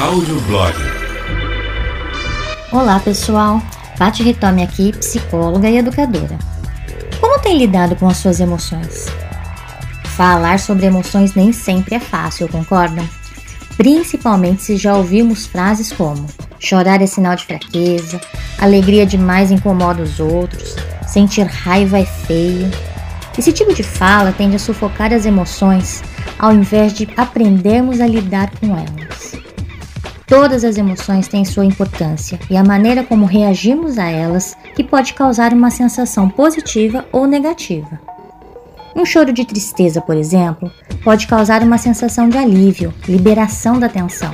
[0.00, 0.74] Audioblog.
[2.72, 3.60] Olá pessoal,
[3.98, 6.38] Paty Ritome aqui, psicóloga e educadora.
[7.20, 9.08] Como tem lidado com as suas emoções?
[10.16, 13.06] Falar sobre emoções nem sempre é fácil, concordam?
[13.76, 16.26] Principalmente se já ouvimos frases como
[16.58, 18.18] chorar é sinal de fraqueza,
[18.58, 20.76] alegria demais incomoda os outros,
[21.06, 22.70] sentir raiva é feio.
[23.36, 26.02] Esse tipo de fala tende a sufocar as emoções
[26.38, 29.39] ao invés de aprendermos a lidar com elas.
[30.30, 35.12] Todas as emoções têm sua importância e a maneira como reagimos a elas que pode
[35.12, 38.00] causar uma sensação positiva ou negativa.
[38.94, 40.70] Um choro de tristeza, por exemplo,
[41.02, 44.32] pode causar uma sensação de alívio, liberação da tensão,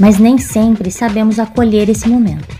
[0.00, 2.56] mas nem sempre sabemos acolher esse momento.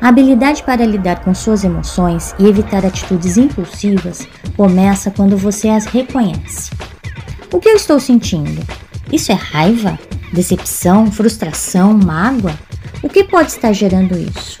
[0.00, 5.86] A habilidade para lidar com suas emoções e evitar atitudes impulsivas começa quando você as
[5.86, 6.68] reconhece.
[7.52, 8.60] O que eu estou sentindo?
[9.12, 9.96] Isso é raiva?
[10.32, 11.10] Decepção?
[11.10, 11.92] Frustração?
[11.94, 12.54] Mágoa?
[13.02, 14.58] O que pode estar gerando isso?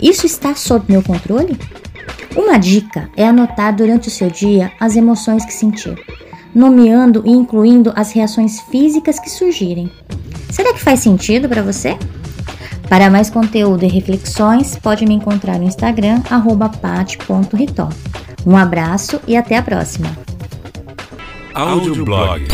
[0.00, 1.56] Isso está sob meu controle?
[2.36, 5.96] Uma dica é anotar durante o seu dia as emoções que sentir,
[6.54, 9.90] nomeando e incluindo as reações físicas que surgirem.
[10.50, 11.96] Será que faz sentido para você?
[12.88, 16.20] Para mais conteúdo e reflexões, pode me encontrar no Instagram
[16.80, 17.88] @pat.ritó.
[18.46, 20.10] Um abraço e até a próxima.
[21.54, 22.46] Audioblog.